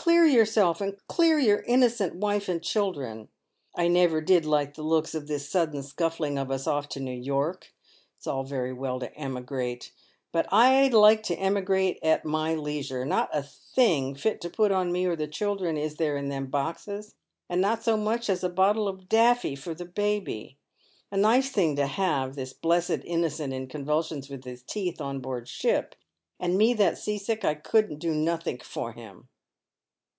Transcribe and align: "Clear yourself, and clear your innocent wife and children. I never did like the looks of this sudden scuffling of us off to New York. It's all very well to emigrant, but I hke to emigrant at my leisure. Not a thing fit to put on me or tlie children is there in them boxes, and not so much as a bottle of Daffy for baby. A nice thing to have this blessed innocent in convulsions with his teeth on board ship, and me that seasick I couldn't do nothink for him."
"Clear 0.10 0.24
yourself, 0.24 0.80
and 0.80 0.96
clear 1.08 1.38
your 1.38 1.60
innocent 1.60 2.14
wife 2.16 2.48
and 2.48 2.62
children. 2.62 3.28
I 3.74 3.86
never 3.86 4.22
did 4.22 4.46
like 4.46 4.72
the 4.72 4.82
looks 4.82 5.14
of 5.14 5.26
this 5.28 5.46
sudden 5.50 5.82
scuffling 5.82 6.38
of 6.38 6.50
us 6.50 6.66
off 6.66 6.88
to 6.90 7.00
New 7.00 7.12
York. 7.12 7.74
It's 8.16 8.26
all 8.26 8.42
very 8.42 8.72
well 8.72 8.98
to 9.00 9.14
emigrant, 9.14 9.92
but 10.32 10.46
I 10.50 10.88
hke 10.90 11.22
to 11.24 11.34
emigrant 11.34 11.98
at 12.02 12.24
my 12.24 12.54
leisure. 12.54 13.04
Not 13.04 13.28
a 13.34 13.42
thing 13.42 14.14
fit 14.14 14.40
to 14.40 14.48
put 14.48 14.72
on 14.72 14.90
me 14.90 15.04
or 15.04 15.18
tlie 15.18 15.30
children 15.30 15.76
is 15.76 15.96
there 15.96 16.16
in 16.16 16.30
them 16.30 16.46
boxes, 16.46 17.14
and 17.50 17.60
not 17.60 17.82
so 17.84 17.98
much 17.98 18.30
as 18.30 18.42
a 18.42 18.48
bottle 18.48 18.88
of 18.88 19.06
Daffy 19.06 19.54
for 19.54 19.74
baby. 19.74 20.56
A 21.12 21.18
nice 21.18 21.50
thing 21.50 21.76
to 21.76 21.86
have 21.86 22.36
this 22.36 22.54
blessed 22.54 23.02
innocent 23.04 23.52
in 23.52 23.66
convulsions 23.66 24.30
with 24.30 24.44
his 24.44 24.62
teeth 24.62 24.98
on 24.98 25.20
board 25.20 25.46
ship, 25.46 25.94
and 26.40 26.56
me 26.56 26.72
that 26.72 26.96
seasick 26.96 27.44
I 27.44 27.54
couldn't 27.54 27.98
do 27.98 28.14
nothink 28.14 28.64
for 28.64 28.92
him." 28.94 29.28